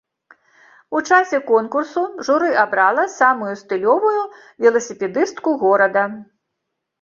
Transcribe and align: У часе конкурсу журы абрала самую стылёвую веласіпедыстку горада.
У 0.99 1.01
часе 1.09 1.39
конкурсу 1.49 2.01
журы 2.29 2.47
абрала 2.61 3.03
самую 3.17 3.51
стылёвую 3.61 4.23
веласіпедыстку 4.67 5.49
горада. 5.67 6.03